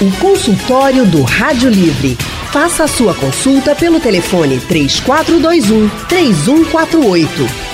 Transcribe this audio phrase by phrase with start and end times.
[0.00, 2.16] O consultório do Rádio Livre.
[2.52, 7.28] Faça a sua consulta pelo telefone 3421 3148.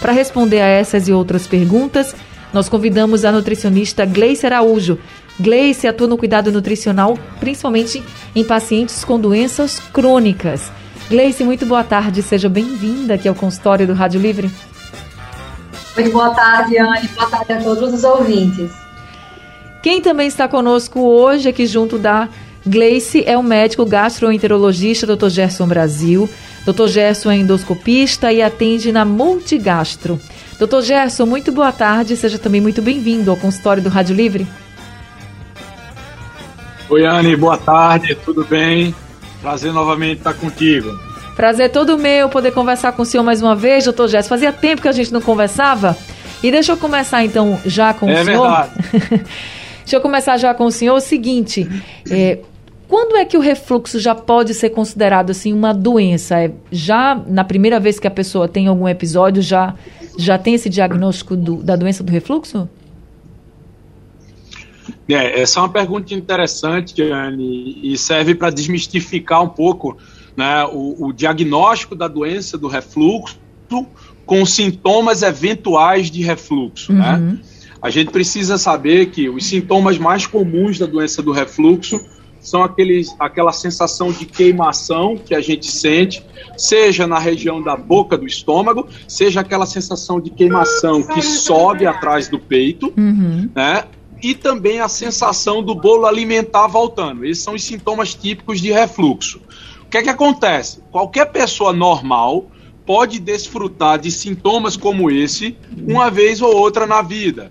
[0.00, 2.14] Para responder a essas e outras perguntas,
[2.52, 4.98] nós convidamos a nutricionista Gleice Araújo.
[5.40, 8.02] Gleice atua no cuidado nutricional, principalmente
[8.34, 10.70] em pacientes com doenças crônicas.
[11.08, 14.50] Gleice, muito boa tarde, seja bem-vinda aqui ao consultório do Rádio Livre.
[15.96, 18.70] Muito boa tarde, Anne, boa tarde a todos os ouvintes.
[19.82, 22.28] Quem também está conosco hoje aqui junto da
[22.64, 25.28] Gleice é o médico gastroenterologista Dr.
[25.28, 26.28] Gerson Brasil.
[26.64, 26.86] Dr.
[26.86, 30.20] Gerson é endoscopista e atende na Multigastro.
[30.60, 30.80] Dr.
[30.80, 34.46] Gerson, muito boa tarde, seja também muito bem-vindo ao consultório do Rádio Livre.
[36.88, 38.94] Oi, Anne, boa tarde, tudo bem?
[39.40, 40.96] Prazer novamente estar contigo.
[41.34, 44.28] Prazer todo meu poder conversar com o senhor mais uma vez, doutor Gerson.
[44.28, 45.96] Fazia tempo que a gente não conversava.
[46.42, 48.46] E deixa eu começar então já com é o senhor.
[48.46, 49.24] É verdade.
[49.82, 51.68] deixa eu começar já com o senhor o seguinte:
[52.10, 52.38] é,
[52.92, 56.38] quando é que o refluxo já pode ser considerado assim uma doença?
[56.38, 59.74] É, já na primeira vez que a pessoa tem algum episódio, já,
[60.18, 62.68] já tem esse diagnóstico do, da doença do refluxo?
[65.08, 69.96] É, essa é uma pergunta interessante, Anne, e serve para desmistificar um pouco
[70.36, 73.38] né, o, o diagnóstico da doença do refluxo
[74.26, 76.92] com sintomas eventuais de refluxo.
[76.92, 77.14] Né?
[77.14, 77.26] Uhum.
[77.26, 77.38] Né?
[77.80, 81.98] A gente precisa saber que os sintomas mais comuns da doença do refluxo
[82.42, 86.22] são aqueles, aquela sensação de queimação que a gente sente,
[86.56, 92.28] seja na região da boca do estômago, seja aquela sensação de queimação que sobe atrás
[92.28, 93.48] do peito, uhum.
[93.54, 93.84] né?
[94.20, 97.24] E também a sensação do bolo alimentar voltando.
[97.24, 99.40] Esses são os sintomas típicos de refluxo.
[99.82, 100.80] O que é que acontece?
[100.90, 102.46] Qualquer pessoa normal
[102.84, 105.56] pode desfrutar de sintomas como esse
[105.86, 107.50] uma vez ou outra na vida.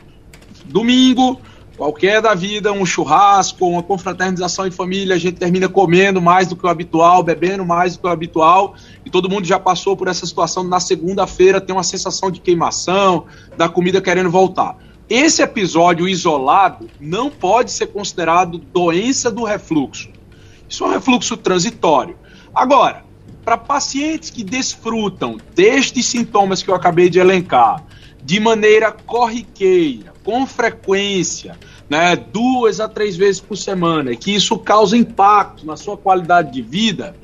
[0.66, 1.40] Domingo,
[1.82, 6.56] qualquer da vida, um churrasco, uma confraternização em família, a gente termina comendo mais do
[6.56, 10.08] que o habitual, bebendo mais do que o habitual, e todo mundo já passou por
[10.08, 13.26] essa situação na segunda-feira, tem uma sensação de queimação,
[13.58, 14.78] da comida querendo voltar.
[15.10, 20.08] Esse episódio isolado não pode ser considerado doença do refluxo.
[20.70, 22.16] Isso é um refluxo transitório.
[22.54, 23.04] Agora,
[23.44, 27.84] para pacientes que desfrutam destes sintomas que eu acabei de elencar,
[28.24, 31.58] de maneira corriqueira, com frequência,
[31.90, 36.52] né, duas a três vezes por semana, e que isso causa impacto na sua qualidade
[36.52, 37.16] de vida,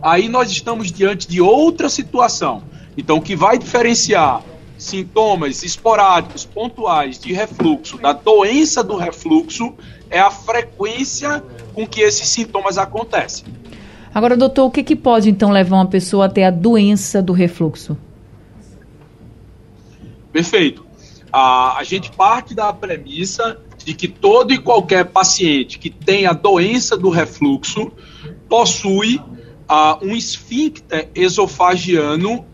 [0.00, 2.62] aí nós estamos diante de outra situação.
[2.96, 4.42] Então, o que vai diferenciar
[4.78, 9.74] sintomas esporádicos, pontuais de refluxo, da doença do refluxo,
[10.10, 11.42] é a frequência
[11.74, 13.46] com que esses sintomas acontecem.
[14.14, 17.32] Agora, doutor, o que, que pode então levar uma pessoa a ter a doença do
[17.32, 17.96] refluxo?
[20.34, 20.84] Perfeito.
[21.32, 26.96] A, a gente parte da premissa de que todo e qualquer paciente que tenha doença
[26.96, 27.92] do refluxo
[28.48, 29.20] possui
[30.02, 32.44] um esfíncter esofagiano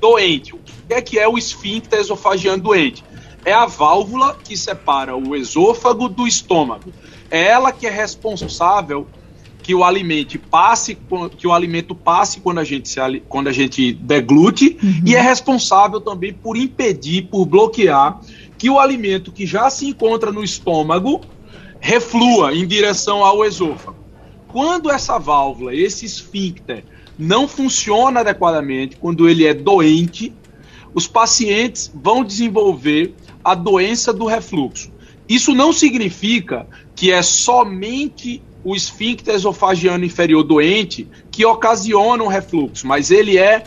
[0.00, 0.54] doente.
[0.54, 0.58] O
[0.88, 3.04] que é que é o esfíncter esofagiano doente?
[3.44, 6.90] É a válvula que separa o esôfago do estômago.
[7.30, 9.06] É ela que é responsável
[9.66, 10.96] que o alimento passe,
[11.36, 15.02] que o alimento passe quando a gente, se, quando a gente deglute uhum.
[15.04, 18.20] e é responsável também por impedir, por bloquear
[18.56, 21.20] que o alimento que já se encontra no estômago
[21.80, 23.96] reflua em direção ao esôfago.
[24.46, 26.84] Quando essa válvula, esse esfíncter,
[27.18, 30.32] não funciona adequadamente, quando ele é doente,
[30.94, 34.92] os pacientes vão desenvolver a doença do refluxo.
[35.28, 42.84] Isso não significa que é somente o esfíncter esofagiano inferior doente que ocasiona um refluxo,
[42.84, 43.62] mas ele é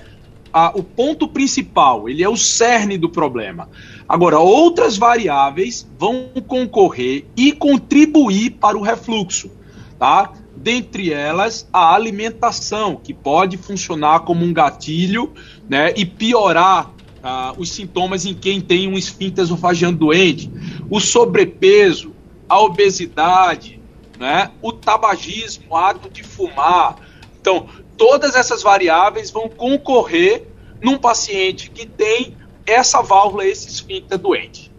[0.51, 3.69] a, o ponto principal, ele é o cerne do problema.
[4.09, 9.49] Agora, outras variáveis vão concorrer e contribuir para o refluxo,
[9.97, 10.33] tá?
[10.53, 15.31] Dentre elas, a alimentação, que pode funcionar como um gatilho
[15.69, 20.51] né, e piorar uh, os sintomas em quem tem um esfíncter esofagiano doente,
[20.89, 22.13] o sobrepeso,
[22.49, 23.78] a obesidade,
[24.19, 24.51] né?
[24.61, 26.97] o tabagismo, o ato de fumar.
[27.39, 27.67] Então,
[27.97, 30.45] todas essas variáveis vão concorrer
[30.81, 32.35] num paciente que tem
[32.67, 34.69] essa válvula, esse esfíncter doente.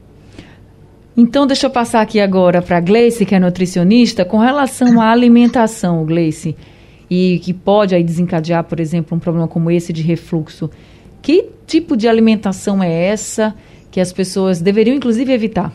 [1.16, 5.10] Então, deixa eu passar aqui agora para a Gleice, que é nutricionista, com relação à
[5.10, 6.56] alimentação, Gleice.
[7.10, 10.70] e que pode aí desencadear, por exemplo, um problema como esse de refluxo.
[11.20, 13.54] Que tipo de alimentação é essa
[13.90, 15.72] que as pessoas deveriam, inclusive, evitar?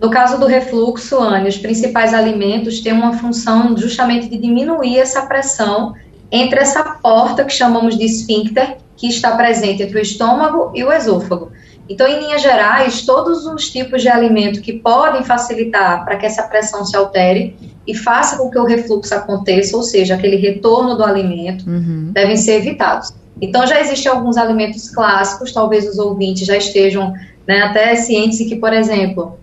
[0.00, 5.22] No caso do refluxo, Anne, os principais alimentos têm uma função justamente de diminuir essa
[5.22, 5.94] pressão
[6.30, 10.92] entre essa porta que chamamos de esfíncter, que está presente entre o estômago e o
[10.92, 11.50] esôfago.
[11.88, 16.42] Então, em linhas gerais, todos os tipos de alimento que podem facilitar para que essa
[16.42, 17.56] pressão se altere
[17.86, 22.10] e faça com que o refluxo aconteça, ou seja, aquele retorno do alimento, uhum.
[22.12, 23.14] devem ser evitados.
[23.40, 27.12] Então, já existem alguns alimentos clássicos, talvez os ouvintes já estejam
[27.46, 29.38] né, até cientes que, por exemplo,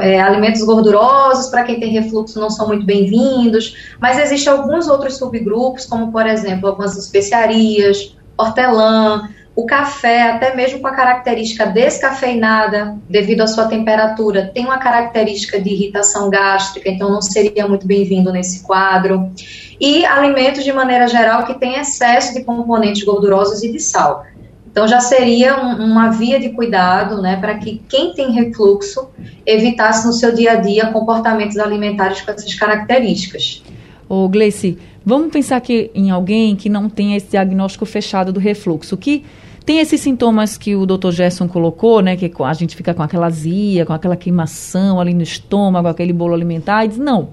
[0.00, 5.16] é, alimentos gordurosos para quem tem refluxo não são muito bem-vindos, mas existem alguns outros
[5.16, 12.96] subgrupos, como, por exemplo, algumas especiarias, hortelã, o café, até mesmo com a característica descafeinada,
[13.08, 18.32] devido à sua temperatura, tem uma característica de irritação gástrica, então não seria muito bem-vindo
[18.32, 19.30] nesse quadro.
[19.78, 24.24] E alimentos, de maneira geral, que têm excesso de componentes gordurosos e de sal.
[24.72, 29.06] Então já seria um, uma via de cuidado, né, para que quem tem refluxo
[29.44, 33.62] evitasse no seu dia a dia comportamentos alimentares com essas características.
[34.08, 38.96] Ô Gleice, vamos pensar aqui em alguém que não tem esse diagnóstico fechado do refluxo,
[38.96, 39.24] que
[39.64, 41.10] tem esses sintomas que o Dr.
[41.10, 42.16] Gerson colocou, né?
[42.16, 46.34] Que a gente fica com aquela azia, com aquela queimação ali no estômago, aquele bolo
[46.34, 47.28] alimentar, e diz, não,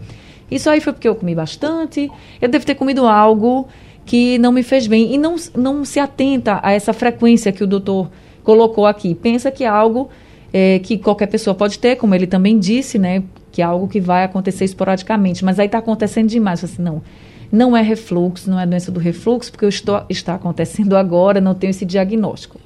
[0.51, 2.09] isso aí foi porque eu comi bastante,
[2.41, 3.67] eu devo ter comido algo
[4.09, 5.13] que não me fez bem.
[5.13, 8.09] E não, não se atenta a essa frequência que o doutor
[8.43, 9.13] colocou aqui.
[9.13, 10.09] Pensa que é algo
[10.51, 13.21] é, que qualquer pessoa pode ter, como ele também disse, né?
[13.51, 15.45] Que é algo que vai acontecer esporadicamente.
[15.45, 16.63] Mas aí está acontecendo demais.
[16.63, 17.03] Assim, não,
[17.51, 21.53] não é refluxo, não é doença do refluxo, porque eu estou, está acontecendo agora, não
[21.53, 22.59] tenho esse diagnóstico.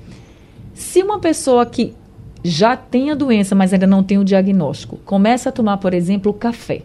[0.74, 1.94] Se uma pessoa que
[2.42, 6.32] já tem a doença, mas ainda não tem o diagnóstico, começa a tomar, por exemplo,
[6.34, 6.84] café,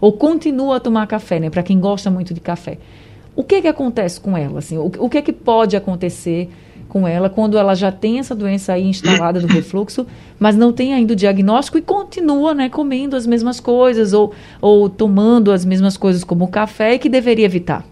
[0.00, 2.78] ou continua a tomar café, né, para quem gosta muito de café,
[3.34, 4.58] o que que acontece com ela?
[4.58, 6.50] Assim, o, o que que pode acontecer
[6.88, 10.06] com ela quando ela já tem essa doença aí instalada do refluxo,
[10.38, 14.90] mas não tem ainda o diagnóstico e continua, né, comendo as mesmas coisas ou, ou
[14.90, 17.82] tomando as mesmas coisas como o café e que deveria evitar?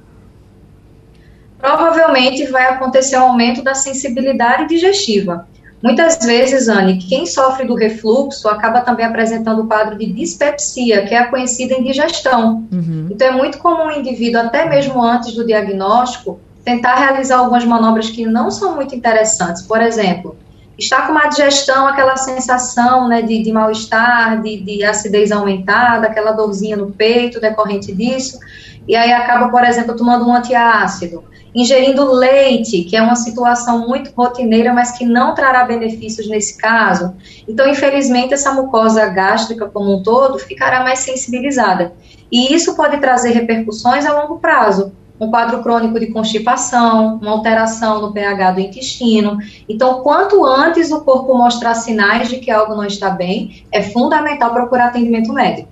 [1.58, 5.46] Provavelmente vai acontecer um aumento da sensibilidade digestiva.
[5.82, 11.14] Muitas vezes, Anne, quem sofre do refluxo acaba também apresentando o quadro de dispepsia, que
[11.14, 12.68] é a conhecida indigestão.
[12.70, 13.08] Uhum.
[13.10, 18.10] Então, é muito comum o indivíduo, até mesmo antes do diagnóstico, tentar realizar algumas manobras
[18.10, 19.62] que não são muito interessantes.
[19.62, 20.36] Por exemplo,
[20.78, 26.32] está com uma digestão, aquela sensação né, de, de mal-estar, de, de acidez aumentada, aquela
[26.32, 28.38] dorzinha no peito decorrente disso,
[28.86, 31.24] e aí acaba, por exemplo, tomando um antiácido
[31.54, 37.14] ingerindo leite, que é uma situação muito rotineira, mas que não trará benefícios nesse caso.
[37.48, 41.92] Então, infelizmente, essa mucosa gástrica como um todo ficará mais sensibilizada.
[42.30, 44.92] E isso pode trazer repercussões a longo prazo.
[45.18, 49.36] Um quadro crônico de constipação, uma alteração no pH do intestino.
[49.68, 54.52] Então, quanto antes o corpo mostrar sinais de que algo não está bem, é fundamental
[54.52, 55.68] procurar atendimento médico.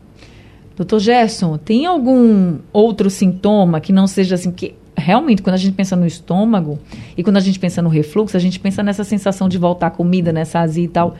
[0.76, 4.76] Doutor Gerson, tem algum outro sintoma que não seja assim, que
[5.08, 6.78] realmente, quando a gente pensa no estômago
[7.16, 9.90] e quando a gente pensa no refluxo, a gente pensa nessa sensação de voltar a
[9.90, 11.16] comida, nessa azia e tal.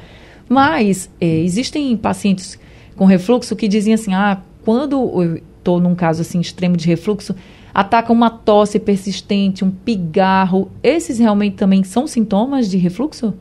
[0.47, 2.59] Mas é, existem pacientes
[2.97, 4.93] com refluxo que dizem assim: ah, quando
[5.23, 7.35] eu estou num caso assim extremo de refluxo,
[7.73, 10.71] ataca uma tosse persistente, um pigarro.
[10.83, 13.33] Esses realmente também são sintomas de refluxo?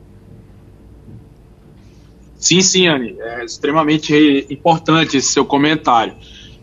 [2.38, 3.16] Sim, sim, Anne.
[3.18, 6.14] É extremamente importante esse seu comentário.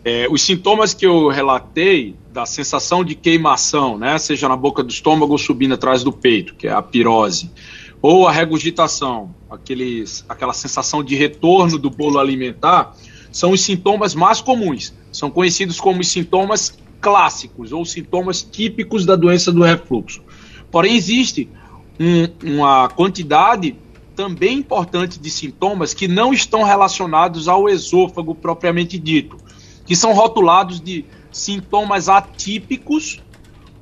[0.08, 4.88] É, os sintomas que eu relatei da sensação de queimação, né, seja na boca do
[4.88, 7.50] estômago ou subindo atrás do peito, que é a pirose,
[8.00, 9.34] ou a regurgitação,
[10.28, 12.94] aquela sensação de retorno do bolo alimentar,
[13.32, 14.94] são os sintomas mais comuns.
[15.10, 20.22] São conhecidos como os sintomas clássicos ou sintomas típicos da doença do refluxo.
[20.70, 21.48] Porém, existe
[21.98, 23.74] um, uma quantidade
[24.14, 29.36] também importante de sintomas que não estão relacionados ao esôfago propriamente dito,
[29.86, 33.22] que são rotulados de sintomas atípicos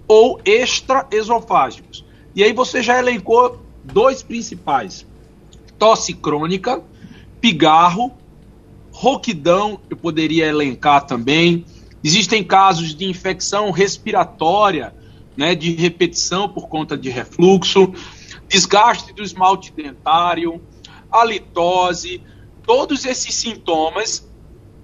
[0.07, 2.05] ou extraesofágicos.
[2.35, 5.07] E aí você já elencou dois principais:
[5.79, 6.83] tosse crônica,
[7.41, 8.13] pigarro,
[8.93, 11.65] roquidão, eu poderia elencar também.
[12.03, 14.95] Existem casos de infecção respiratória,
[15.37, 17.93] né, de repetição por conta de refluxo,
[18.47, 20.61] desgaste do esmalte dentário,
[21.11, 22.21] halitose,
[22.67, 24.29] todos esses sintomas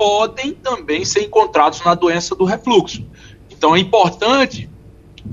[0.00, 3.04] podem também ser encontrados na doença do refluxo.
[3.50, 4.66] Então é importante,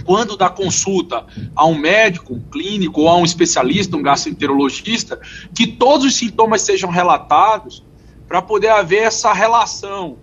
[0.04, 5.22] quando dá consulta a um médico, um clínico ou a um especialista, um gastroenterologista,
[5.56, 7.82] que todos os sintomas sejam relatados
[8.28, 10.18] para poder haver essa relação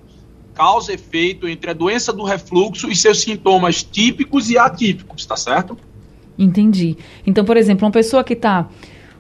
[0.52, 5.38] causa e efeito entre a doença do refluxo e seus sintomas típicos e atípicos, tá
[5.38, 5.74] certo?
[6.38, 6.98] Entendi.
[7.26, 8.68] Então, por exemplo, uma pessoa que está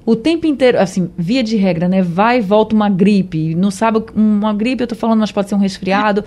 [0.06, 2.02] o tempo inteiro, assim, via de regra, né?
[2.02, 3.54] Vai e volta uma gripe.
[3.54, 6.24] Não sabe, uma gripe, eu tô falando, mas pode ser um resfriado.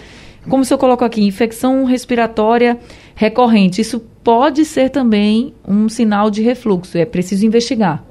[0.49, 2.79] Como se eu coloco aqui, infecção respiratória
[3.13, 3.81] recorrente.
[3.81, 6.97] Isso pode ser também um sinal de refluxo.
[6.97, 8.03] É preciso investigar.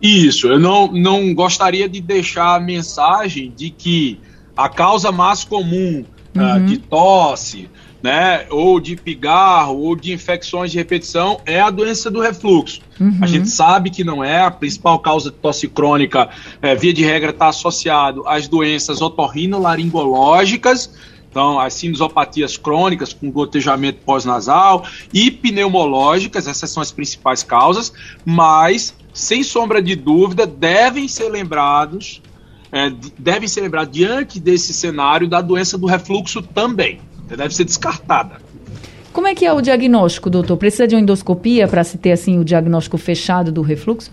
[0.00, 4.20] Isso, eu não, não gostaria de deixar a mensagem de que
[4.56, 6.04] a causa mais comum
[6.36, 7.68] uh, de tosse,
[8.02, 12.80] né, ou de pigarro, ou de infecções de repetição, é a doença do refluxo.
[13.00, 13.18] Uhum.
[13.20, 16.28] A gente sabe que não é, a principal causa de tosse crônica,
[16.60, 20.90] é, via de regra, está associado às doenças otorrinolaringológicas,
[21.28, 27.92] então, as sinusopatias crônicas com gotejamento pós-nasal e pneumológicas, essas são as principais causas,
[28.24, 32.22] mas, sem sombra de dúvida, devem ser lembrados,
[32.72, 37.00] é, devem ser lembrados diante desse cenário da doença do refluxo também
[37.34, 38.40] deve ser descartada.
[39.12, 40.58] Como é que é o diagnóstico, doutor?
[40.58, 44.12] Precisa de uma endoscopia para se ter assim o diagnóstico fechado do refluxo?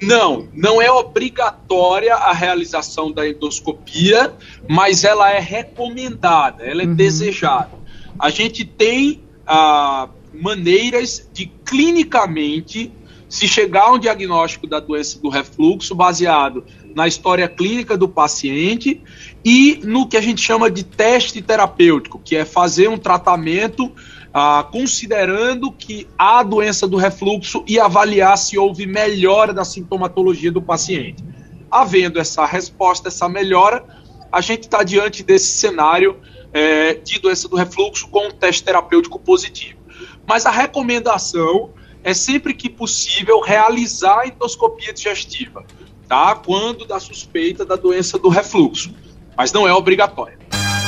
[0.00, 4.32] Não, não é obrigatória a realização da endoscopia,
[4.68, 6.94] mas ela é recomendada, ela é uhum.
[6.94, 7.72] desejada.
[8.18, 12.92] A gente tem ah, maneiras de clinicamente
[13.28, 19.00] se chegar a um diagnóstico da doença do refluxo baseado na história clínica do paciente
[19.44, 23.92] e no que a gente chama de teste terapêutico, que é fazer um tratamento
[24.32, 30.62] ah, considerando que há doença do refluxo e avaliar se houve melhora da sintomatologia do
[30.62, 31.22] paciente.
[31.70, 33.84] Havendo essa resposta, essa melhora,
[34.32, 36.18] a gente está diante desse cenário
[36.52, 39.78] é, de doença do refluxo com um teste terapêutico positivo.
[40.26, 41.70] Mas a recomendação
[42.02, 45.64] é sempre que possível realizar a endoscopia digestiva,
[46.08, 46.34] tá?
[46.34, 48.94] Quando da suspeita da doença do refluxo
[49.36, 50.38] mas não é obrigatória.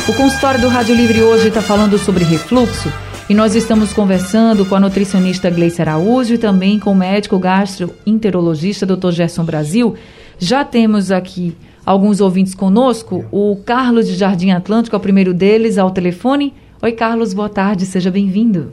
[0.08, 2.92] O consultório do Rádio Livre hoje está falando sobre refluxo
[3.28, 8.86] e nós estamos conversando com a nutricionista Gleice Araújo e também com o médico gastroenterologista
[8.86, 9.10] Dr.
[9.10, 9.94] Gerson Brasil.
[10.38, 13.24] Já temos aqui alguns ouvintes conosco.
[13.32, 16.54] O Carlos de Jardim Atlântico é o primeiro deles ao telefone.
[16.80, 18.72] Oi, Carlos, boa tarde, seja bem-vindo.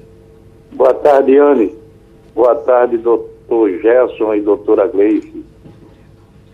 [0.74, 1.74] Boa tarde, Anne.
[2.36, 5.44] Boa tarde, doutor Gerson e doutora Gleice.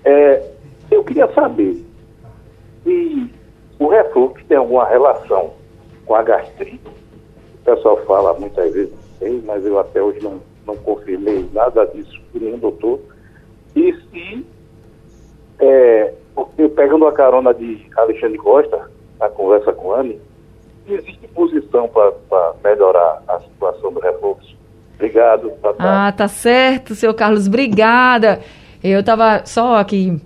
[0.05, 0.41] É,
[0.89, 1.83] eu queria saber,
[2.89, 3.31] se
[3.77, 5.53] o refluxo tem alguma relação
[6.05, 6.81] com a gastrite.
[7.61, 12.19] O pessoal fala muitas vezes, sei, mas eu até hoje não, não confirmei nada disso
[12.31, 12.99] com nenhum doutor.
[13.75, 14.45] E se,
[15.59, 16.13] é,
[16.75, 20.19] pegando a carona de Alexandre Costa, na conversa com a Anne,
[20.87, 24.57] existe posição para melhorar a situação do refluxo?
[24.95, 25.51] Obrigado.
[25.61, 25.75] Tá.
[25.77, 28.39] Ah, tá certo, seu Carlos, obrigada.
[28.83, 30.19] Eu estava só aqui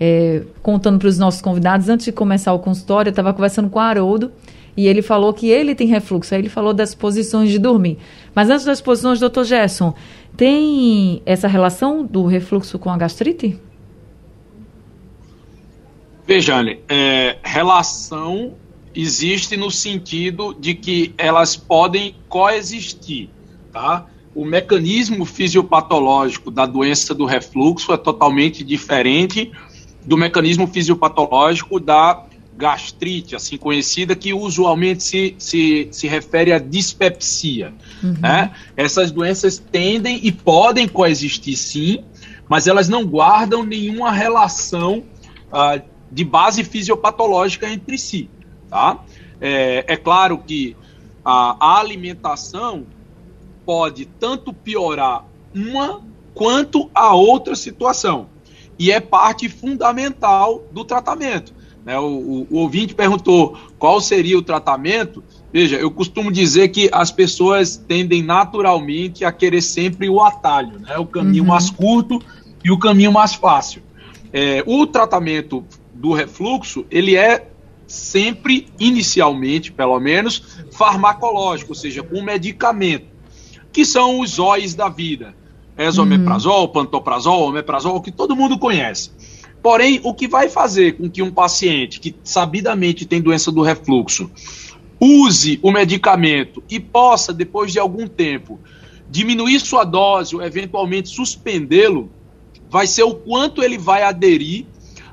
[0.00, 3.78] é, contando para os nossos convidados, antes de começar o consultório, eu estava conversando com
[3.78, 4.32] o Haroldo
[4.76, 6.34] e ele falou que ele tem refluxo.
[6.34, 7.98] Aí ele falou das posições de dormir.
[8.34, 9.94] Mas antes das posições, doutor Gerson,
[10.36, 13.58] tem essa relação do refluxo com a gastrite?
[16.26, 18.54] Vejane, é, relação
[18.94, 23.28] existe no sentido de que elas podem coexistir,
[23.72, 24.06] tá?
[24.34, 29.50] O mecanismo fisiopatológico da doença do refluxo é totalmente diferente
[30.04, 32.24] do mecanismo fisiopatológico da
[32.56, 37.72] gastrite, assim conhecida, que usualmente se, se, se refere à dispepsia.
[38.02, 38.16] Uhum.
[38.20, 38.50] Né?
[38.76, 42.04] Essas doenças tendem e podem coexistir sim,
[42.48, 45.04] mas elas não guardam nenhuma relação
[45.50, 45.80] uh,
[46.12, 48.28] de base fisiopatológica entre si.
[48.68, 48.98] Tá?
[49.40, 50.76] É, é claro que
[51.24, 52.84] a, a alimentação
[53.64, 56.02] pode tanto piorar uma
[56.34, 58.28] quanto a outra situação
[58.80, 61.52] e é parte fundamental do tratamento.
[61.84, 61.98] Né?
[61.98, 65.22] O, o, o, ouvinte perguntou qual seria o tratamento.
[65.52, 70.96] Veja, eu costumo dizer que as pessoas tendem naturalmente a querer sempre o atalho, né?
[70.96, 71.50] o caminho uhum.
[71.50, 72.22] mais curto
[72.64, 73.82] e o caminho mais fácil.
[74.32, 77.48] É, o tratamento do refluxo, ele é
[77.86, 83.04] sempre, inicialmente, pelo menos, farmacológico, ou seja, com medicamento,
[83.70, 85.34] que são os óis da vida
[85.76, 86.68] esomeprazol, uhum.
[86.68, 89.10] pantoprazol, omeprazol, que todo mundo conhece.
[89.62, 94.30] Porém, o que vai fazer com que um paciente que sabidamente tem doença do refluxo
[94.98, 98.58] use o medicamento e possa, depois de algum tempo,
[99.08, 102.10] diminuir sua dose ou eventualmente suspendê-lo,
[102.70, 104.66] vai ser o quanto ele vai aderir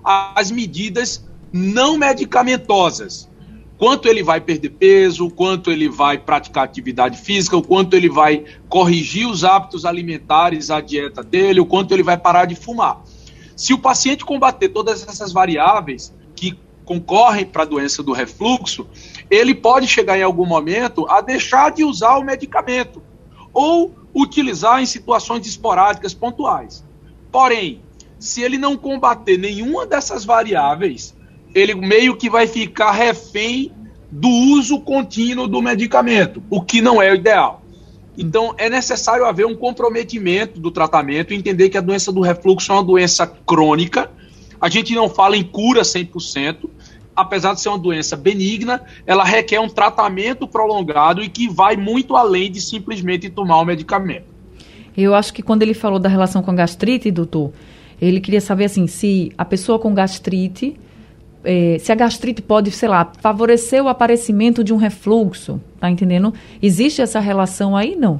[0.03, 3.29] às medidas não medicamentosas
[3.77, 8.43] quanto ele vai perder peso, quanto ele vai praticar atividade física, o quanto ele vai
[8.67, 13.01] corrigir os hábitos alimentares, a dieta dele, o quanto ele vai parar de fumar.
[13.55, 16.13] Se o paciente combater todas essas variáveis,
[16.87, 18.87] concorrem para a doença do refluxo,
[19.29, 23.03] ele pode chegar em algum momento a deixar de usar o medicamento
[23.53, 26.85] ou utilizar em situações esporádicas pontuais.
[27.29, 27.81] Porém,
[28.17, 31.13] se ele não combater nenhuma dessas variáveis,
[31.59, 33.71] ele meio que vai ficar refém
[34.11, 37.61] do uso contínuo do medicamento, o que não é o ideal.
[38.17, 42.75] Então, é necessário haver um comprometimento do tratamento, entender que a doença do refluxo é
[42.75, 44.09] uma doença crônica.
[44.59, 46.69] A gente não fala em cura 100%,
[47.15, 52.15] apesar de ser uma doença benigna, ela requer um tratamento prolongado e que vai muito
[52.15, 54.25] além de simplesmente tomar o medicamento.
[54.95, 57.51] Eu acho que quando ele falou da relação com a gastrite, doutor,
[58.01, 60.75] ele queria saber assim, se a pessoa com gastrite
[61.43, 66.33] é, se a gastrite pode, sei lá, favorecer o aparecimento de um refluxo, tá entendendo?
[66.61, 68.19] Existe essa relação aí, não?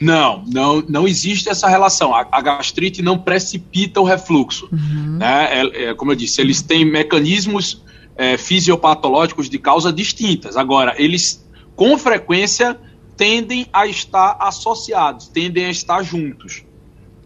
[0.00, 2.14] Não, não, não existe essa relação.
[2.14, 4.68] A, a gastrite não precipita o refluxo.
[4.72, 5.18] Uhum.
[5.18, 5.60] Né?
[5.60, 7.82] É, é, como eu disse, eles têm mecanismos
[8.16, 10.56] é, fisiopatológicos de causa distintas.
[10.56, 12.78] Agora, eles, com frequência,
[13.16, 16.64] tendem a estar associados, tendem a estar juntos.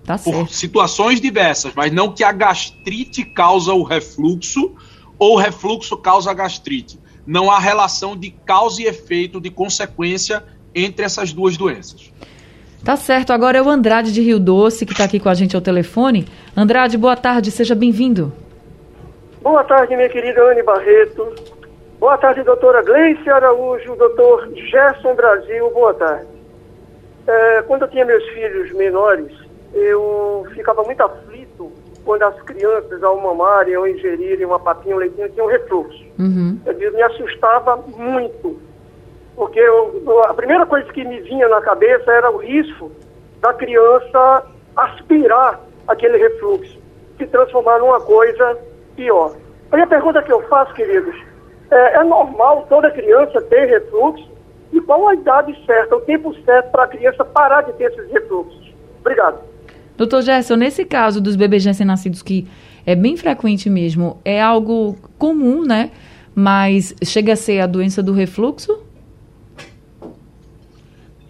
[0.05, 4.75] Tá por situações diversas, mas não que a gastrite causa o refluxo
[5.19, 6.99] ou o refluxo causa a gastrite.
[7.27, 10.45] Não há relação de causa e efeito, de consequência
[10.75, 12.13] entre essas duas doenças.
[12.85, 13.33] Tá certo.
[13.33, 16.27] Agora é o Andrade de Rio Doce que está aqui com a gente ao telefone.
[16.55, 18.31] Andrade, boa tarde, seja bem-vindo.
[19.41, 21.35] Boa tarde, minha querida Anne Barreto.
[21.99, 26.27] Boa tarde, doutora Gleice Araújo, doutor Gerson Brasil, boa tarde.
[27.27, 29.33] É, quando eu tinha meus filhos menores,
[29.75, 31.73] eu ficava muito aflito
[32.05, 36.05] quando as crianças, ao mamarem ou ingerirem uma papinha, um leitinho, tinham refluxo.
[36.19, 36.59] Uhum.
[36.67, 38.59] Eu me assustava muito,
[39.35, 42.91] porque eu, a primeira coisa que me vinha na cabeça era o risco
[43.41, 44.45] da criança
[44.77, 46.79] aspirar aquele refluxo,
[47.17, 48.59] se transformar numa coisa
[48.95, 49.35] pior.
[49.73, 51.17] Aí a pergunta que eu faço, queridos,
[51.71, 54.33] é, é normal toda criança ter refluxo?
[54.73, 58.11] E qual a idade certa, o tempo certo para a criança parar de ter esses
[58.11, 58.75] refluxos?
[59.01, 59.39] Obrigado.
[59.97, 62.47] Doutor Gerson, nesse caso dos bebês recém-nascidos, que
[62.85, 65.91] é bem frequente mesmo, é algo comum, né?
[66.35, 68.83] Mas chega a ser a doença do refluxo?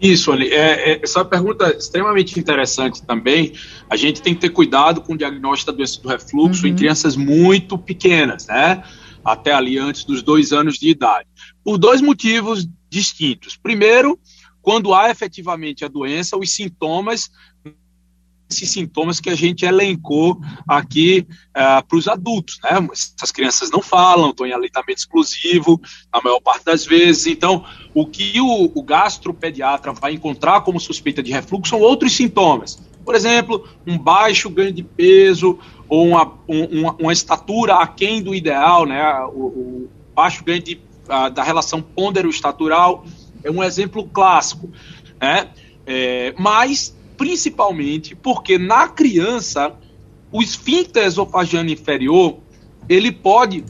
[0.01, 0.49] Isso, Ali.
[0.49, 3.53] É, é, essa pergunta é extremamente interessante também.
[3.89, 6.71] A gente tem que ter cuidado com o diagnóstico da doença do refluxo uhum.
[6.71, 8.83] em crianças muito pequenas, né?
[9.23, 11.27] Até ali antes dos dois anos de idade.
[11.63, 13.55] Por dois motivos distintos.
[13.55, 14.19] Primeiro,
[14.61, 17.29] quando há efetivamente a doença, os sintomas
[18.49, 22.87] esses sintomas que a gente elencou aqui uh, é, para os adultos, né?
[22.91, 25.81] Essas crianças não falam, estão em aleitamento exclusivo,
[26.11, 27.25] a maior parte das vezes.
[27.25, 32.79] Então, o que o, o gastropediatra vai encontrar como suspeita de refluxo são outros sintomas.
[33.03, 38.85] Por exemplo, um baixo ganho de peso ou uma, uma, uma estatura aquém do ideal,
[38.85, 39.19] né?
[39.33, 40.79] O, o baixo ganho de,
[41.09, 43.05] uh, da relação pôndero-estatural
[43.43, 44.69] é um exemplo clássico,
[45.19, 45.49] né?
[45.87, 49.73] É, mas principalmente porque na criança
[50.31, 52.39] o esfíncter esofagiano inferior
[52.87, 53.63] ele pode,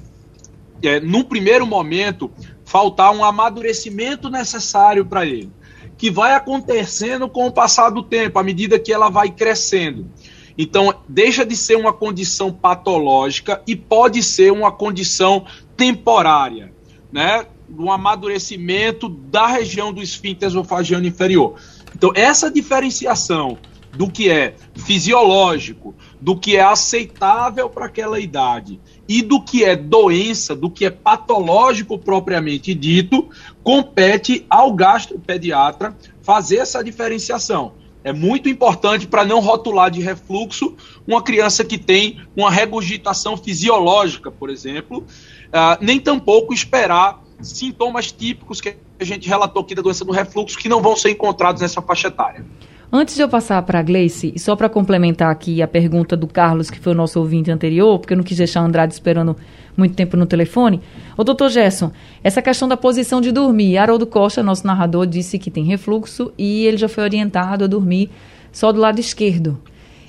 [0.84, 2.32] é, primeiro momento,
[2.66, 5.52] faltar um amadurecimento necessário para ele,
[5.98, 10.10] que vai acontecendo com o passar do tempo, à medida que ela vai crescendo.
[10.58, 16.74] Então, deixa de ser uma condição patológica e pode ser uma condição temporária,
[17.12, 17.46] né?
[17.78, 21.56] Um amadurecimento da região do esfíncter esofagiano inferior.
[21.96, 23.58] Então, essa diferenciação
[23.94, 29.76] do que é fisiológico, do que é aceitável para aquela idade e do que é
[29.76, 33.30] doença, do que é patológico propriamente dito,
[33.64, 37.74] compete ao gastropediatra fazer essa diferenciação.
[38.04, 40.76] É muito importante para não rotular de refluxo
[41.08, 48.62] uma criança que tem uma regurgitação fisiológica, por exemplo, uh, nem tampouco esperar sintomas típicos
[48.62, 51.82] que a gente relatou aqui da doença do refluxo que não vão ser encontrados nessa
[51.82, 52.46] faixa etária.
[52.92, 56.28] Antes de eu passar para a Gleice, e só para complementar aqui a pergunta do
[56.28, 59.36] Carlos, que foi o nosso ouvinte anterior, porque eu não quis deixar o Andrade esperando
[59.76, 60.80] muito tempo no telefone.
[61.18, 61.92] Ô, doutor Gerson,
[62.24, 63.78] essa questão da posição de dormir.
[63.78, 68.10] Haroldo Costa, nosso narrador, disse que tem refluxo e ele já foi orientado a dormir
[68.52, 69.60] só do lado esquerdo.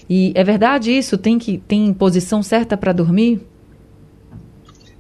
[0.09, 1.19] E é verdade isso?
[1.19, 3.41] Tem, que, tem posição certa para dormir?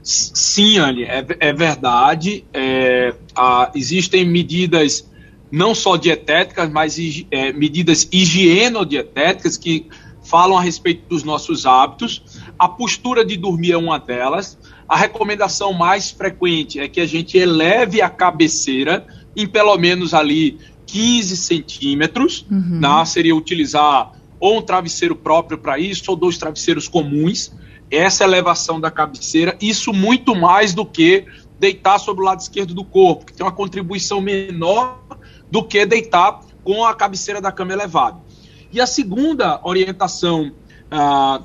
[0.06, 2.44] Sim, Anne, é, é verdade.
[2.54, 5.04] É, a, existem medidas
[5.50, 6.96] não só dietéticas, mas
[7.28, 9.88] é, medidas higienodietéticas que
[10.22, 12.22] falam a respeito dos nossos hábitos.
[12.56, 14.56] A postura de dormir é uma delas.
[14.88, 20.56] A recomendação mais frequente é que a gente eleve a cabeceira em pelo menos ali
[20.86, 22.46] 15 centímetros.
[22.48, 22.78] Uhum.
[22.78, 23.04] Né?
[23.06, 27.50] Seria utilizar ou um travesseiro próprio para isso, ou dois travesseiros comuns
[27.90, 31.24] essa elevação da cabeceira, isso muito mais do que
[31.58, 34.98] deitar sobre o lado esquerdo do corpo, que tem uma contribuição menor
[35.50, 38.18] do que deitar com a cabeceira da cama elevada.
[38.72, 40.52] E a segunda orientação
[40.90, 41.40] ah,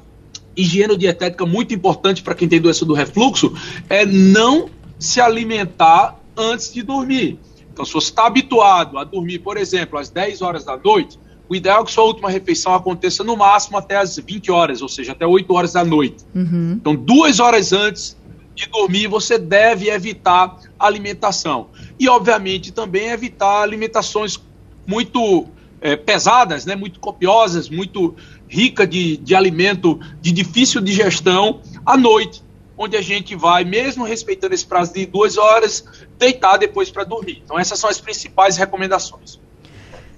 [0.56, 3.54] higieno-dietética muito importante para quem tem doença do refluxo
[3.89, 7.39] é não se alimentar antes de dormir.
[7.71, 11.17] Então, se você está habituado a dormir, por exemplo, às 10 horas da noite,
[11.52, 14.88] o ideal é que sua última refeição aconteça no máximo até as 20 horas, ou
[14.88, 16.24] seja, até 8 horas da noite.
[16.34, 16.78] Uhum.
[16.80, 18.16] Então, duas horas antes
[18.56, 21.68] de dormir, você deve evitar alimentação.
[22.00, 24.40] E, obviamente, também evitar alimentações
[24.88, 25.46] muito
[25.82, 28.16] é, pesadas, né, muito copiosas, muito
[28.48, 32.42] rica de, de alimento de difícil digestão à noite,
[32.78, 35.84] onde a gente vai, mesmo respeitando esse prazo de duas horas,
[36.18, 37.42] deitar depois para dormir.
[37.44, 39.38] Então, essas são as principais recomendações.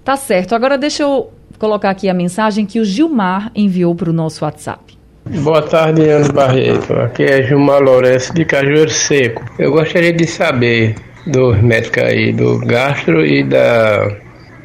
[0.04, 0.54] Tá certo.
[0.54, 4.98] Agora, deixa eu colocar aqui a mensagem que o Gilmar enviou para o nosso WhatsApp.
[5.26, 6.94] Boa tarde, Ana Barreto.
[6.94, 9.42] Aqui é Gilmar Lourenço de Cajueiro Seco.
[9.58, 14.10] Eu gostaria de saber dos médicos aí, do gastro e da,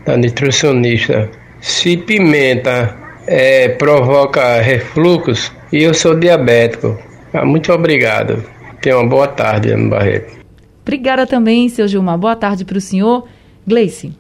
[0.05, 2.97] da nutricionista, se pimenta
[3.27, 6.99] é, provoca refluxo e eu sou diabético.
[7.33, 8.43] Ah, muito obrigado.
[8.81, 10.39] Tenha uma boa tarde, Ana Barreto.
[10.83, 12.17] Obrigada também, seu Gilmar.
[12.17, 13.29] Boa tarde para o senhor.
[13.67, 14.13] Gleice.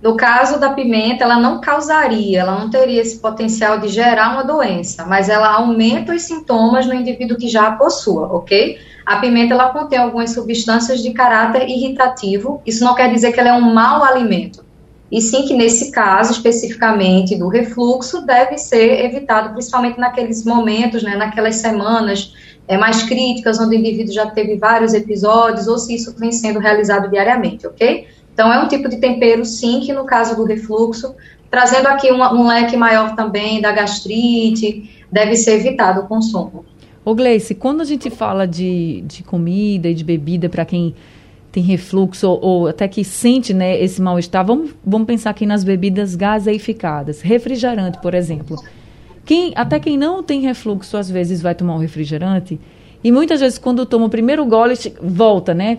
[0.00, 4.44] No caso da pimenta, ela não causaria, ela não teria esse potencial de gerar uma
[4.44, 8.78] doença, mas ela aumenta os sintomas no indivíduo que já a possua, ok?
[9.04, 13.48] A pimenta, ela contém algumas substâncias de caráter irritativo, isso não quer dizer que ela
[13.48, 14.64] é um mau alimento,
[15.10, 21.16] e sim que nesse caso, especificamente do refluxo, deve ser evitado, principalmente naqueles momentos, né,
[21.16, 22.34] naquelas semanas
[22.68, 26.60] é, mais críticas, onde o indivíduo já teve vários episódios, ou se isso vem sendo
[26.60, 28.06] realizado diariamente, ok?
[28.38, 31.12] Então, é um tipo de tempero, sim, que no caso do refluxo,
[31.50, 36.64] trazendo aqui um, um leque maior também da gastrite, deve ser evitado o consumo.
[37.04, 40.94] Ô Gleice, quando a gente fala de, de comida e de bebida para quem
[41.50, 45.64] tem refluxo ou, ou, até que sente né, esse mal-estar, vamos, vamos pensar aqui nas
[45.64, 47.20] bebidas gaseificadas.
[47.20, 48.56] Refrigerante, por exemplo.
[49.24, 52.60] Quem, até quem não tem refluxo, às vezes vai tomar um refrigerante
[53.02, 55.76] e muitas vezes, quando toma o primeiro gole, volta, né?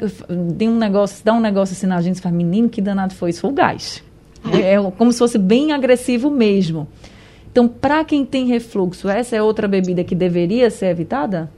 [0.58, 3.42] Tem um negócio, dá um negócio assim na gente, fala, menino, que danado foi isso?
[3.42, 4.02] Foi o gás.
[4.54, 6.88] É, é como se fosse bem agressivo mesmo.
[7.52, 11.52] Então, para quem tem refluxo, essa é outra bebida que deveria ser evitada?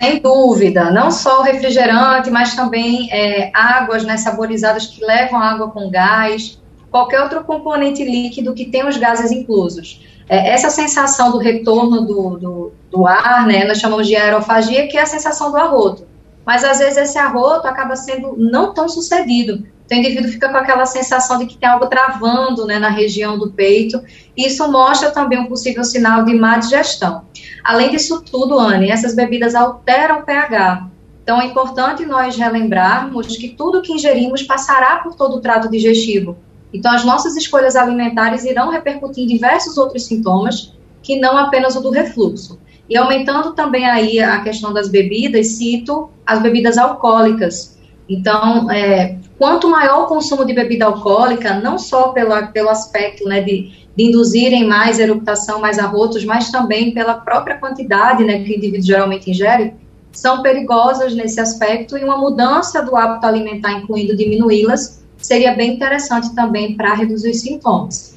[0.00, 5.70] Sem dúvida, não só o refrigerante, mas também é, águas né, saborizadas que levam água
[5.70, 11.38] com gás, qualquer outro componente líquido que tem os gases inclusos é, essa sensação do
[11.38, 15.56] retorno do, do, do, ar, né, nós chamamos de aerofagia, que é a sensação do
[15.56, 16.06] arroto.
[16.44, 19.66] Mas às vezes esse arroto acaba sendo não tão sucedido.
[19.84, 23.38] Então, o indivíduo fica com aquela sensação de que tem algo travando né, na região
[23.38, 24.02] do peito.
[24.36, 27.22] Isso mostra também um possível sinal de má digestão.
[27.62, 30.88] Além disso tudo, Anne, essas bebidas alteram o pH.
[31.22, 36.36] Então, é importante nós relembrarmos que tudo que ingerimos passará por todo o trato digestivo.
[36.74, 41.80] Então, as nossas escolhas alimentares irão repercutir em diversos outros sintomas, que não apenas o
[41.80, 42.58] do refluxo.
[42.90, 47.78] E aumentando também aí a questão das bebidas, cito as bebidas alcoólicas.
[48.08, 53.40] Então, é, quanto maior o consumo de bebida alcoólica, não só pelo, pelo aspecto né,
[53.40, 58.56] de, de induzirem mais eructação, mais arrotos, mas também pela própria quantidade né, que o
[58.56, 59.74] indivíduo geralmente ingere,
[60.10, 66.34] são perigosas nesse aspecto e uma mudança do hábito alimentar, incluindo diminuí-las, seria bem interessante
[66.34, 68.16] também para reduzir os sintomas.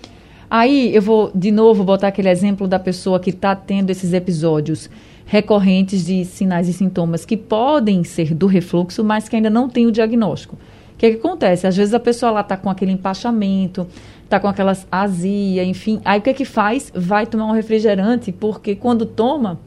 [0.49, 4.89] Aí eu vou de novo botar aquele exemplo da pessoa que está tendo esses episódios
[5.25, 9.85] recorrentes de sinais e sintomas que podem ser do refluxo, mas que ainda não tem
[9.85, 10.55] o diagnóstico.
[10.93, 11.67] O que, é que acontece?
[11.67, 13.85] Às vezes a pessoa lá está com aquele empachamento,
[14.23, 16.01] está com aquelas azia, enfim.
[16.03, 16.91] Aí o que é que faz?
[16.95, 19.59] Vai tomar um refrigerante, porque quando toma,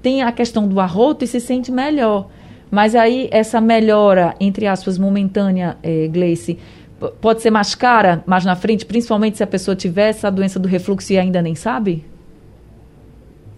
[0.00, 2.28] tem a questão do arroto e se sente melhor.
[2.70, 6.58] Mas aí essa melhora, entre aspas, momentânea, é, Gleice,
[7.20, 10.68] pode ser mais cara mais na frente, principalmente se a pessoa tiver essa doença do
[10.68, 12.04] refluxo e ainda nem sabe?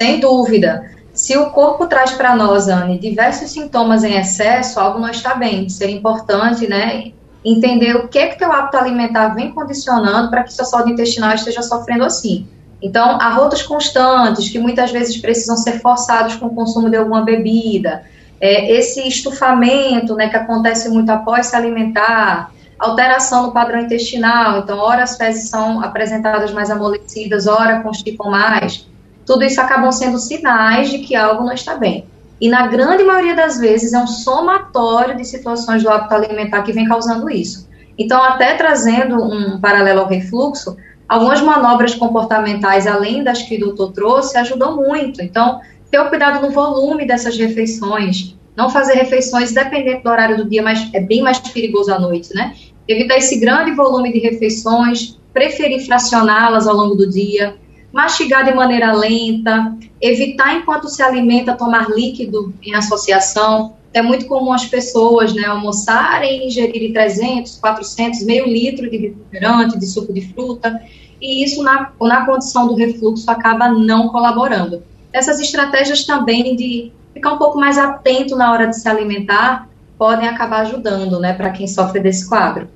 [0.01, 0.91] Sem dúvida.
[1.13, 5.69] Se o corpo traz para nós, Anne, diversos sintomas em excesso, algo não está bem.
[5.69, 7.11] Seria importante, né,
[7.45, 11.35] entender o que é que teu hábito alimentar vem condicionando para que sua saúde intestinal
[11.35, 12.47] esteja sofrendo assim.
[12.81, 18.05] Então, arrotos constantes, que muitas vezes precisam ser forçados com o consumo de alguma bebida,
[18.41, 24.79] é, esse estufamento, né, que acontece muito após se alimentar, alteração no padrão intestinal, então,
[24.79, 28.89] ora as fezes são apresentadas mais amolecidas, ora constipam mais,
[29.27, 32.07] tudo isso acabam sendo sinais de que algo não está bem.
[32.41, 36.73] E na grande maioria das vezes é um somatório de situações do hábito alimentar que
[36.73, 37.69] vem causando isso.
[37.99, 40.77] Então, até trazendo um paralelo ao refluxo,
[41.09, 45.21] algumas manobras comportamentais, além das que o doutor trouxe, ajudam muito.
[45.21, 50.49] Então, ter o cuidado no volume dessas refeições, não fazer refeições dependendo do horário do
[50.49, 52.55] dia, mas é bem mais perigoso à noite, né?
[52.87, 57.57] Evitar esse grande volume de refeições, preferir fracioná-las ao longo do dia,
[57.93, 63.77] mastigar de maneira lenta, evitar enquanto se alimenta tomar líquido em associação.
[63.95, 69.79] É muito comum as pessoas né, almoçarem e ingerirem 300, 400, meio litro de refrigerante,
[69.79, 70.81] de suco de fruta,
[71.21, 74.83] e isso na, na condição do refluxo acaba não colaborando.
[75.13, 80.29] Essas estratégias também de ficar um pouco mais atento na hora de se alimentar podem
[80.29, 82.69] acabar ajudando, né, para quem sofre desse quadro.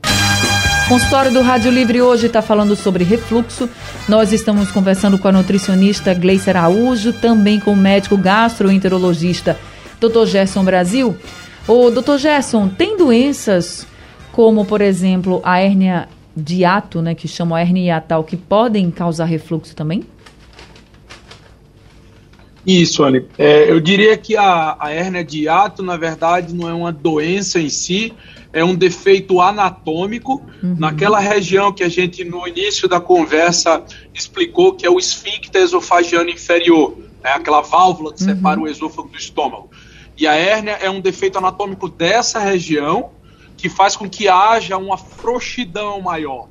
[0.87, 3.69] O consultório do Rádio Livre hoje está falando sobre refluxo.
[4.09, 9.57] Nós estamos conversando com a nutricionista Gleice Araújo, também com o médico gastroenterologista
[10.01, 10.27] Dr.
[10.27, 11.17] Gerson Brasil.
[11.69, 12.17] O Dr.
[12.19, 13.87] Gerson, tem doenças
[14.33, 19.27] como, por exemplo, a hérnia de ato, né, que chamam hérnia hiatal, que podem causar
[19.27, 20.03] refluxo também?
[22.67, 23.27] Isso, Anne.
[23.37, 27.59] É, eu diria que a, a hérnia de hiato, na verdade, não é uma doença
[27.59, 28.13] em si,
[28.53, 30.77] é um defeito anatômico uhum.
[30.79, 33.83] naquela região que a gente, no início da conversa,
[34.15, 38.29] explicou que é o esfíncter esofagiano inferior, é aquela válvula que uhum.
[38.29, 39.71] separa o esôfago do estômago.
[40.17, 43.11] E a hérnia é um defeito anatômico dessa região
[43.57, 46.49] que faz com que haja uma frouxidão maior.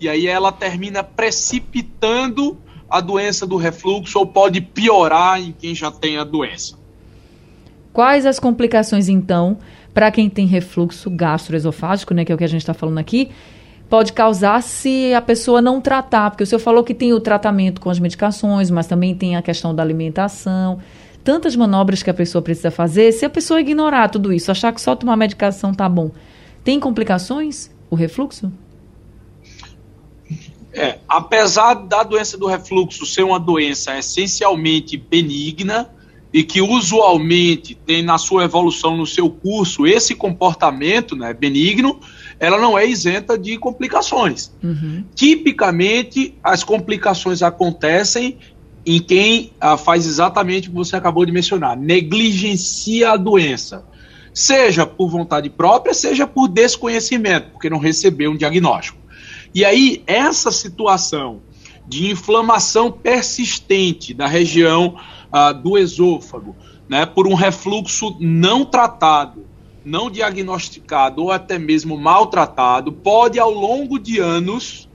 [0.00, 2.56] E aí ela termina precipitando
[2.90, 6.74] a doença do refluxo ou pode piorar em quem já tem a doença.
[7.92, 9.58] Quais as complicações, então,
[9.94, 13.30] para quem tem refluxo gastroesofágico, né, que é o que a gente está falando aqui,
[13.88, 16.30] pode causar se a pessoa não tratar?
[16.30, 19.42] Porque o senhor falou que tem o tratamento com as medicações, mas também tem a
[19.42, 20.78] questão da alimentação.
[21.22, 23.12] Tantas manobras que a pessoa precisa fazer.
[23.12, 26.10] Se a pessoa ignorar tudo isso, achar que só tomar medicação tá bom,
[26.64, 28.50] tem complicações o refluxo?
[30.72, 35.90] É, apesar da doença do refluxo ser uma doença essencialmente benigna
[36.32, 41.98] e que usualmente tem na sua evolução, no seu curso, esse comportamento né, benigno,
[42.38, 44.52] ela não é isenta de complicações.
[44.62, 45.04] Uhum.
[45.14, 48.38] Tipicamente, as complicações acontecem
[48.86, 53.84] em quem ah, faz exatamente o que você acabou de mencionar, negligencia a doença.
[54.32, 58.98] Seja por vontade própria, seja por desconhecimento, porque não recebeu um diagnóstico.
[59.54, 61.40] E aí, essa situação
[61.86, 64.96] de inflamação persistente da região
[65.32, 66.54] ah, do esôfago,
[66.88, 69.44] né, por um refluxo não tratado,
[69.84, 74.88] não diagnosticado ou até mesmo maltratado, pode ao longo de anos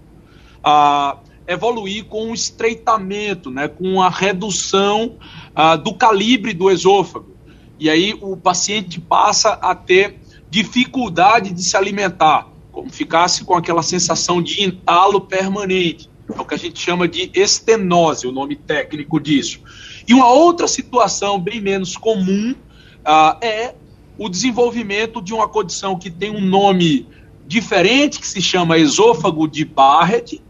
[0.64, 5.18] ah, evoluir com um estreitamento, né, com a redução
[5.54, 7.36] ah, do calibre do esôfago.
[7.78, 10.18] E aí o paciente passa a ter
[10.50, 16.10] dificuldade de se alimentar como ficasse com aquela sensação de entalo permanente.
[16.28, 19.62] É o que a gente chama de estenose, o nome técnico disso.
[20.06, 23.76] E uma outra situação bem menos comum uh, é
[24.18, 27.08] o desenvolvimento de uma condição que tem um nome
[27.48, 30.42] diferente, que se chama esôfago de Barrett.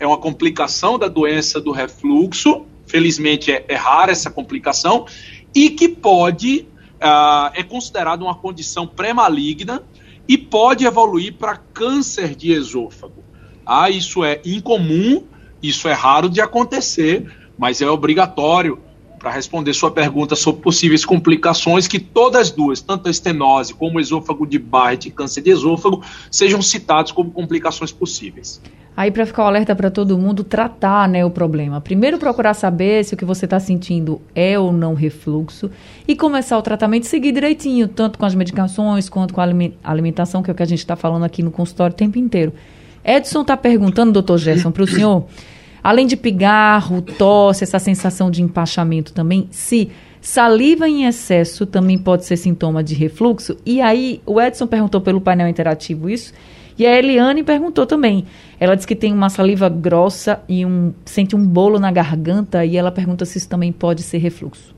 [0.00, 2.66] É uma complicação da doença do refluxo.
[2.88, 5.06] Felizmente é, é rara essa complicação.
[5.54, 9.84] E que pode, uh, é considerada uma condição pré-maligna
[10.28, 13.24] e pode evoluir para câncer de esôfago.
[13.64, 15.24] Ah, isso é incomum,
[15.62, 17.26] isso é raro de acontecer,
[17.58, 18.78] mas é obrigatório
[19.18, 24.00] para responder sua pergunta sobre possíveis complicações, que todas duas, tanto a estenose como o
[24.00, 28.60] esôfago de Barrett e câncer de esôfago, sejam citados como complicações possíveis.
[28.98, 31.80] Aí, para ficar o alerta para todo mundo, tratar né, o problema.
[31.80, 35.70] Primeiro, procurar saber se o que você está sentindo é ou não refluxo
[36.08, 39.46] e começar o tratamento seguir direitinho, tanto com as medicações quanto com a
[39.84, 42.52] alimentação, que é o que a gente está falando aqui no consultório o tempo inteiro.
[43.04, 45.26] Edson está perguntando, doutor Gerson, para o senhor,
[45.80, 52.24] além de pigarro, tosse, essa sensação de empachamento também, se saliva em excesso também pode
[52.24, 53.56] ser sintoma de refluxo.
[53.64, 56.32] E aí, o Edson perguntou pelo painel interativo isso.
[56.78, 58.24] E a Eliane perguntou também.
[58.60, 62.76] Ela disse que tem uma saliva grossa e um sente um bolo na garganta e
[62.76, 64.76] ela pergunta se isso também pode ser refluxo.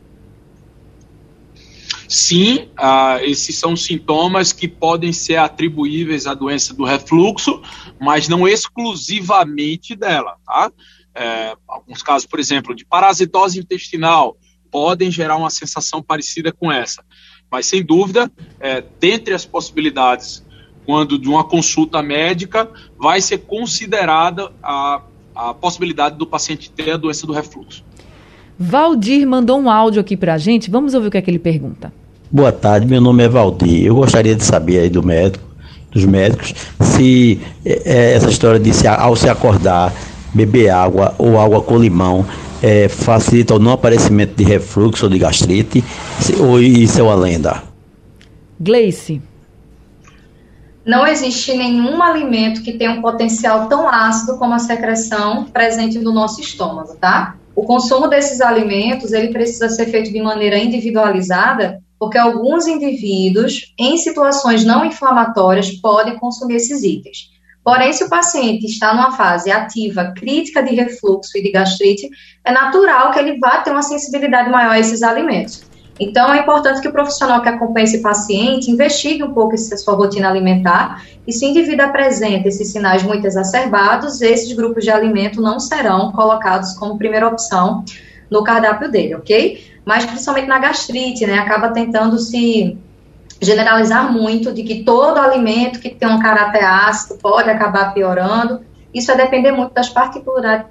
[2.09, 7.63] Sim, uh, esses são sintomas que podem ser atribuíveis à doença do refluxo,
[8.01, 10.73] mas não exclusivamente dela, tá?
[11.15, 14.37] É, alguns casos, por exemplo, de parasitose intestinal
[14.71, 17.05] podem gerar uma sensação parecida com essa.
[17.51, 20.45] Mas, sem dúvida, é, dentre as possibilidades
[20.87, 25.03] quando de uma consulta médica, vai ser considerada a,
[25.35, 27.85] a possibilidade do paciente ter a doença do refluxo.
[28.59, 31.39] Valdir mandou um áudio aqui para a gente, vamos ouvir o que é que ele
[31.39, 31.93] pergunta.
[32.31, 33.87] Boa tarde, meu nome é Valdir.
[33.87, 35.45] Eu gostaria de saber aí do médico,
[35.91, 39.93] dos médicos, se é, essa história de se, ao se acordar
[40.35, 42.25] beber água ou água com limão
[42.63, 45.83] é, facilita o não aparecimento de refluxo ou de gastrite?
[46.39, 47.63] Ou isso é uma lenda?
[48.61, 49.23] Gleice.
[50.91, 56.11] Não existe nenhum alimento que tenha um potencial tão ácido como a secreção presente no
[56.13, 57.37] nosso estômago, tá?
[57.55, 63.97] O consumo desses alimentos, ele precisa ser feito de maneira individualizada, porque alguns indivíduos, em
[63.99, 67.31] situações não inflamatórias, podem consumir esses itens.
[67.63, 72.11] Porém, se o paciente está numa fase ativa, crítica de refluxo e de gastrite,
[72.45, 75.70] é natural que ele vá ter uma sensibilidade maior a esses alimentos.
[76.01, 79.95] Então, é importante que o profissional que acompanha esse paciente investigue um pouco essa sua
[79.95, 85.43] rotina alimentar e se o indivíduo apresenta esses sinais muito exacerbados, esses grupos de alimento
[85.43, 87.85] não serão colocados como primeira opção
[88.31, 89.63] no cardápio dele, ok?
[89.85, 91.39] Mas principalmente na gastrite, né?
[91.39, 92.79] Acaba tentando se
[93.43, 98.61] generalizar muito de que todo alimento que tem um caráter ácido pode acabar piorando.
[98.93, 99.93] Isso vai depender muito das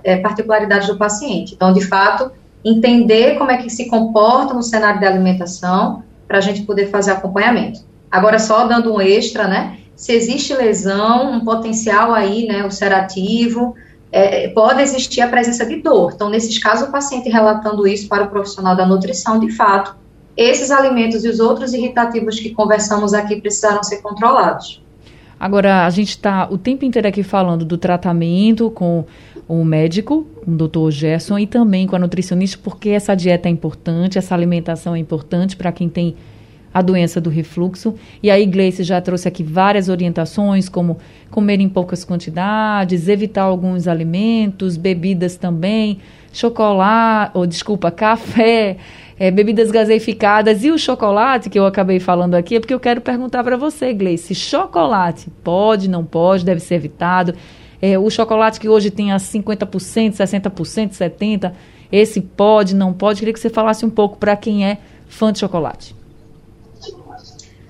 [0.04, 1.54] eh, particularidades do paciente.
[1.56, 2.32] Então, de fato,
[2.63, 7.12] entender como é que se comporta no cenário de alimentação para a gente poder fazer
[7.12, 7.82] acompanhamento.
[8.12, 9.78] Agora, só dando um extra, né?
[9.95, 13.76] Se existe lesão, um potencial aí, né, ulcerativo,
[14.12, 16.13] é, pode existir a presença de dor.
[16.15, 19.95] Então, nesses casos, o paciente relatando isso para o profissional da nutrição, de fato,
[20.38, 24.82] esses alimentos e os outros irritativos que conversamos aqui precisaram ser controlados.
[25.39, 29.06] Agora, a gente está o tempo inteiro aqui falando do tratamento com
[29.50, 34.20] o médico, o doutor Gerson, e também com a nutricionista, porque essa dieta é importante,
[34.20, 36.16] essa alimentação é importante para quem tem
[36.72, 37.96] a doença do refluxo.
[38.22, 41.00] E a Iglesia já trouxe aqui várias orientações, como
[41.32, 45.98] comer em poucas quantidades, evitar alguns alimentos, bebidas também,
[46.32, 48.78] chocolate, ou desculpa, café,
[49.20, 53.02] é, bebidas gaseificadas e o chocolate, que eu acabei falando aqui, é porque eu quero
[53.02, 57.34] perguntar para você, Gleice, chocolate pode, não pode, deve ser evitado?
[57.82, 61.54] É, o chocolate que hoje tem a 50%, 60%, 70%,
[61.92, 63.20] esse pode, não pode?
[63.20, 65.96] Queria que você falasse um pouco para quem é fã de chocolate.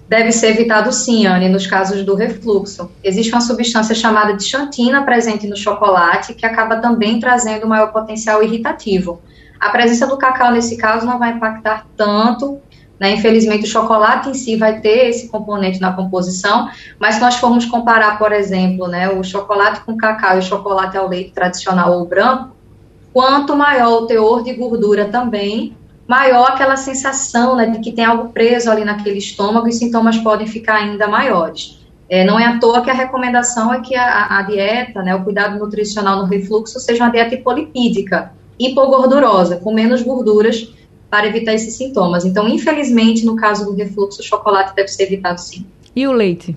[0.10, 2.90] Deve ser evitado sim, Anne, nos casos do refluxo.
[3.04, 8.42] Existe uma substância chamada de xantina presente no chocolate que acaba também trazendo maior potencial
[8.42, 9.22] irritativo.
[9.60, 12.60] A presença do cacau nesse caso não vai impactar tanto
[13.00, 13.14] né?
[13.14, 17.66] Infelizmente, o chocolate em si vai ter esse componente na composição, mas se nós formos
[17.66, 22.06] comparar, por exemplo, né, o chocolate com cacau e o chocolate ao leite tradicional ou
[22.06, 22.56] branco,
[23.14, 25.76] quanto maior o teor de gordura também,
[26.08, 30.48] maior aquela sensação né, de que tem algo preso ali naquele estômago e sintomas podem
[30.48, 31.80] ficar ainda maiores.
[32.10, 35.24] É, não é à toa que a recomendação é que a, a dieta, né, o
[35.24, 40.74] cuidado nutricional no refluxo, seja uma dieta hipolipídica, hipogordurosa, com menos gorduras
[41.10, 42.26] para evitar esses sintomas.
[42.26, 45.66] Então, infelizmente, no caso do refluxo, o chocolate deve ser evitado sim.
[45.96, 46.56] E o leite?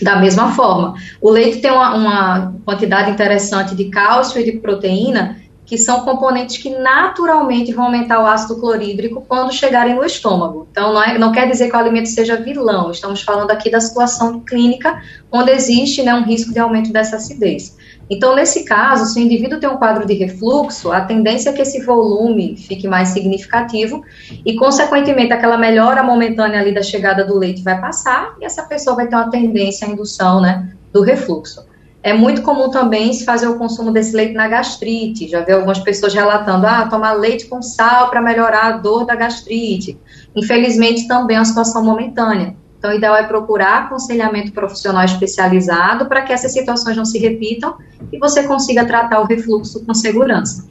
[0.00, 0.94] Da mesma forma.
[1.20, 5.36] O leite tem uma, uma quantidade interessante de cálcio e de proteína,
[5.68, 10.66] que são componentes que naturalmente vão aumentar o ácido clorídrico quando chegarem no estômago.
[10.70, 13.78] Então, não, é, não quer dizer que o alimento seja vilão, estamos falando aqui da
[13.78, 17.76] situação clínica onde existe né, um risco de aumento dessa acidez.
[18.10, 21.60] Então, nesse caso, se o indivíduo tem um quadro de refluxo, a tendência é que
[21.60, 24.02] esse volume fique mais significativo
[24.44, 28.96] e, consequentemente, aquela melhora momentânea ali da chegada do leite vai passar e essa pessoa
[28.96, 31.66] vai ter uma tendência à indução né, do refluxo.
[32.02, 35.28] É muito comum também se fazer o consumo desse leite na gastrite.
[35.28, 39.16] Já vi algumas pessoas relatando, ah, tomar leite com sal para melhorar a dor da
[39.16, 39.98] gastrite.
[40.34, 42.54] Infelizmente, também é uma situação momentânea.
[42.78, 47.76] Então, o ideal é procurar aconselhamento profissional especializado para que essas situações não se repitam
[48.12, 50.68] e você consiga tratar o refluxo com segurança.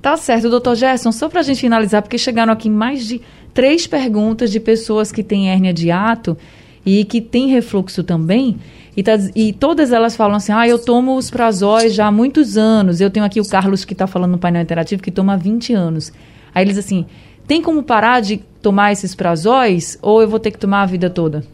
[0.00, 1.12] Tá certo, doutor Gerson.
[1.12, 3.20] Só para a gente finalizar, porque chegaram aqui mais de
[3.52, 6.38] três perguntas de pessoas que têm hérnia de ato
[6.84, 8.58] e que têm refluxo também.
[8.96, 12.56] E, tá, e, todas elas falam assim: ah, eu tomo os prazóis já há muitos
[12.56, 13.00] anos.
[13.00, 15.74] Eu tenho aqui o Carlos que está falando no painel interativo que toma há 20
[15.74, 16.12] anos.
[16.54, 17.04] Aí eles assim:
[17.46, 21.08] tem como parar de tomar esses prazóis ou eu vou ter que tomar a vida
[21.08, 21.44] toda?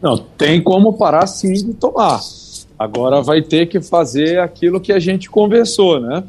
[0.00, 2.20] Não, tem como parar sim de tomar.
[2.78, 6.24] Agora vai ter que fazer aquilo que a gente conversou, né?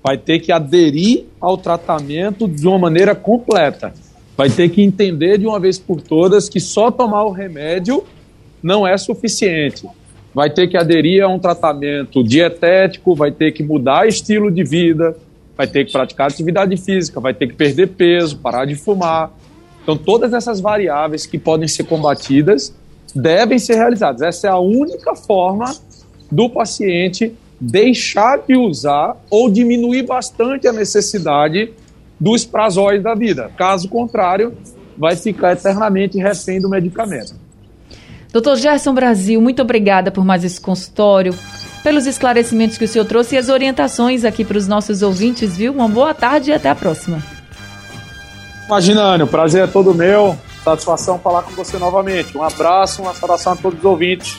[0.00, 3.92] Vai ter que aderir ao tratamento de uma maneira completa.
[4.36, 8.04] Vai ter que entender de uma vez por todas que só tomar o remédio
[8.62, 9.84] não é suficiente.
[10.32, 15.16] Vai ter que aderir a um tratamento dietético, vai ter que mudar estilo de vida,
[15.56, 19.30] vai ter que praticar atividade física, vai ter que perder peso, parar de fumar.
[19.82, 22.74] Então, todas essas variáveis que podem ser combatidas
[23.14, 24.22] devem ser realizadas.
[24.22, 25.74] Essa é a única forma
[26.30, 31.72] do paciente deixar de usar ou diminuir bastante a necessidade
[32.18, 33.50] dos prazóis da vida.
[33.56, 34.54] Caso contrário,
[34.96, 37.34] vai ficar eternamente refém do medicamento.
[38.32, 41.34] Doutor Gerson Brasil, muito obrigada por mais esse consultório.
[41.84, 45.72] Pelos esclarecimentos que o senhor trouxe e as orientações aqui para os nossos ouvintes, viu?
[45.72, 47.22] Uma boa tarde e até a próxima.
[48.66, 50.36] Imagina, Anny, o prazer é todo meu.
[50.64, 52.36] Satisfação falar com você novamente.
[52.36, 54.34] Um abraço, uma saudação a todos os ouvintes.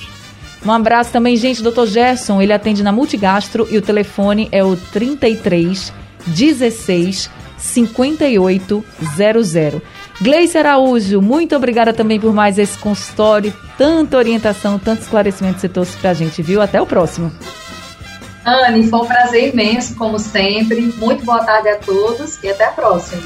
[0.66, 2.42] Um abraço também, gente, doutor Gerson.
[2.42, 5.94] Ele atende na Multigastro e o telefone é o 33
[6.26, 7.30] 16
[7.60, 9.82] 5800.
[10.22, 15.70] Gleice Araújo, muito obrigada também por mais esse consultório, tanta orientação, tanto esclarecimento que você
[15.70, 16.62] trouxe pra gente, viu?
[16.62, 17.32] Até o próximo.
[18.46, 20.94] Anne, foi um prazer imenso, como sempre.
[20.98, 23.22] Muito boa tarde a todos e até a próxima.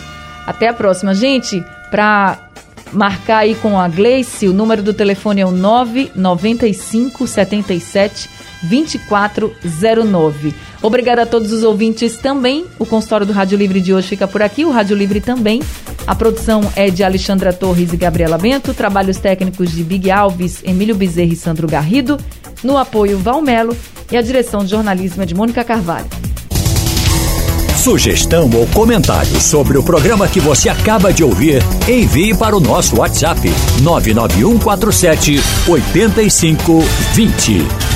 [0.48, 1.14] Até a próxima.
[1.14, 2.38] Gente, para
[2.92, 8.30] marcar aí com a Gleice, o número do telefone é o 995 77
[8.64, 10.54] 2409.
[10.82, 12.66] Obrigada a todos os ouvintes também.
[12.78, 15.62] O consultório do Rádio Livre de hoje fica por aqui, o Rádio Livre também.
[16.08, 20.96] A produção é de Alexandra Torres e Gabriela Bento, trabalhos técnicos de Big Alves, Emílio
[20.96, 22.18] Bezerra e Sandro Garrido,
[22.64, 23.76] no apoio Valmelo
[24.12, 26.08] e a direção de jornalismo é de Mônica Carvalho.
[27.80, 32.98] Sugestão ou comentário sobre o programa que você acaba de ouvir, envie para o nosso
[32.98, 33.40] WhatsApp
[33.82, 37.89] 99147 8520.